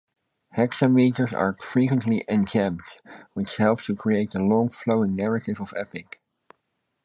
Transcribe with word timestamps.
Hexameters 0.55 1.31
are 1.31 1.55
frequently 1.61 2.25
enjambed, 2.27 2.97
which 3.33 3.57
helps 3.57 3.85
to 3.85 3.95
create 3.95 4.31
the 4.31 4.39
long, 4.41 4.69
flowing 4.71 5.15
narrative 5.15 5.61
of 5.61 5.75
epic. 5.77 6.19